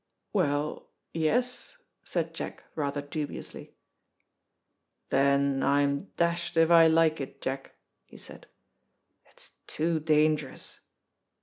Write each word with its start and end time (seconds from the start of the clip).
"Well, 0.33 0.89
yes," 1.13 1.77
said 2.03 2.33
Jack 2.33 2.63
rather 2.73 3.03
dubiously. 3.03 3.75
"Then 5.09 5.61
I'm 5.61 6.05
dashed 6.17 6.57
if 6.57 6.71
I 6.71 6.87
like 6.87 7.21
it, 7.21 7.39
Jack," 7.39 7.75
he 8.07 8.17
said. 8.17 8.47
"It's 9.27 9.57
too 9.67 9.99
dangerous. 9.99 10.79